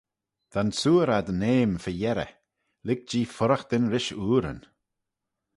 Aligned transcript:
Dansoor 0.53 1.09
ad 1.17 1.27
yn 1.33 1.43
eam 1.55 1.73
fy-yerrey, 1.83 2.31
lurg 2.85 3.01
jee 3.09 3.29
fuirraghtyn 3.35 3.89
rish 3.91 4.11
ooryn. 4.29 4.61